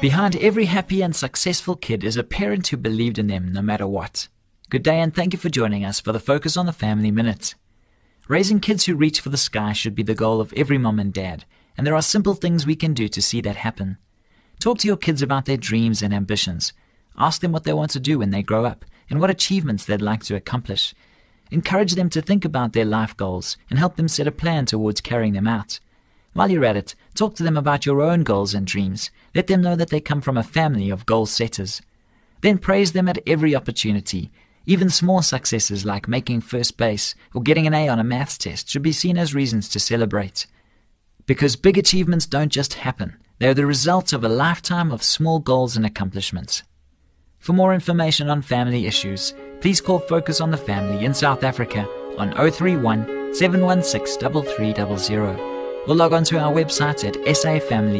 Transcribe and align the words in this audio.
Behind 0.00 0.34
every 0.36 0.64
happy 0.64 1.02
and 1.02 1.14
successful 1.14 1.76
kid 1.76 2.04
is 2.04 2.16
a 2.16 2.24
parent 2.24 2.68
who 2.68 2.78
believed 2.78 3.18
in 3.18 3.26
them 3.26 3.52
no 3.52 3.60
matter 3.60 3.86
what. 3.86 4.28
Good 4.70 4.82
day 4.82 4.98
and 4.98 5.14
thank 5.14 5.34
you 5.34 5.38
for 5.38 5.50
joining 5.50 5.84
us 5.84 6.00
for 6.00 6.10
the 6.10 6.18
Focus 6.18 6.56
on 6.56 6.64
the 6.64 6.72
Family 6.72 7.10
Minute. 7.10 7.54
Raising 8.26 8.60
kids 8.60 8.86
who 8.86 8.94
reach 8.94 9.20
for 9.20 9.28
the 9.28 9.36
sky 9.36 9.74
should 9.74 9.94
be 9.94 10.02
the 10.02 10.14
goal 10.14 10.40
of 10.40 10.54
every 10.56 10.78
mom 10.78 10.98
and 10.98 11.12
dad, 11.12 11.44
and 11.76 11.86
there 11.86 11.94
are 11.94 12.00
simple 12.00 12.32
things 12.32 12.64
we 12.64 12.76
can 12.76 12.94
do 12.94 13.08
to 13.08 13.20
see 13.20 13.42
that 13.42 13.56
happen. 13.56 13.98
Talk 14.58 14.78
to 14.78 14.86
your 14.86 14.96
kids 14.96 15.20
about 15.20 15.44
their 15.44 15.58
dreams 15.58 16.00
and 16.00 16.14
ambitions. 16.14 16.72
Ask 17.18 17.42
them 17.42 17.52
what 17.52 17.64
they 17.64 17.74
want 17.74 17.90
to 17.90 18.00
do 18.00 18.20
when 18.20 18.30
they 18.30 18.42
grow 18.42 18.64
up 18.64 18.86
and 19.10 19.20
what 19.20 19.28
achievements 19.28 19.84
they'd 19.84 20.00
like 20.00 20.22
to 20.24 20.34
accomplish. 20.34 20.94
Encourage 21.50 21.94
them 21.94 22.08
to 22.08 22.22
think 22.22 22.46
about 22.46 22.72
their 22.72 22.86
life 22.86 23.14
goals 23.18 23.58
and 23.68 23.78
help 23.78 23.96
them 23.96 24.08
set 24.08 24.26
a 24.26 24.32
plan 24.32 24.64
towards 24.64 25.02
carrying 25.02 25.34
them 25.34 25.46
out. 25.46 25.78
While 26.32 26.50
you're 26.50 26.64
at 26.64 26.76
it, 26.76 26.94
talk 27.14 27.34
to 27.36 27.42
them 27.42 27.56
about 27.56 27.84
your 27.84 28.00
own 28.00 28.22
goals 28.22 28.54
and 28.54 28.66
dreams. 28.66 29.10
Let 29.34 29.48
them 29.48 29.62
know 29.62 29.74
that 29.76 29.90
they 29.90 30.00
come 30.00 30.20
from 30.20 30.36
a 30.36 30.42
family 30.42 30.90
of 30.90 31.06
goal 31.06 31.26
setters. 31.26 31.82
Then 32.40 32.58
praise 32.58 32.92
them 32.92 33.08
at 33.08 33.18
every 33.26 33.54
opportunity. 33.54 34.30
Even 34.66 34.90
small 34.90 35.22
successes 35.22 35.84
like 35.84 36.06
making 36.06 36.42
first 36.42 36.76
base 36.76 37.14
or 37.34 37.42
getting 37.42 37.66
an 37.66 37.74
A 37.74 37.88
on 37.88 37.98
a 37.98 38.04
maths 38.04 38.38
test 38.38 38.68
should 38.68 38.82
be 38.82 38.92
seen 38.92 39.18
as 39.18 39.34
reasons 39.34 39.68
to 39.70 39.80
celebrate. 39.80 40.46
Because 41.26 41.56
big 41.56 41.76
achievements 41.76 42.26
don't 42.26 42.52
just 42.52 42.74
happen, 42.74 43.16
they're 43.38 43.54
the 43.54 43.66
result 43.66 44.12
of 44.12 44.22
a 44.22 44.28
lifetime 44.28 44.92
of 44.92 45.02
small 45.02 45.38
goals 45.38 45.76
and 45.76 45.84
accomplishments. 45.84 46.62
For 47.38 47.52
more 47.54 47.74
information 47.74 48.28
on 48.28 48.42
family 48.42 48.86
issues, 48.86 49.34
please 49.60 49.80
call 49.80 49.98
Focus 49.98 50.40
on 50.40 50.50
the 50.50 50.56
Family 50.56 51.04
in 51.04 51.14
South 51.14 51.42
Africa 51.42 51.88
on 52.18 52.32
031 52.32 53.34
716 53.34 54.30
3300 54.30 55.59
or 55.90 55.96
log 55.96 56.12
on 56.12 56.22
to 56.24 56.38
our 56.38 56.52
website 56.52 57.04
at 57.04 57.14
safamily.co.za. 57.14 57.90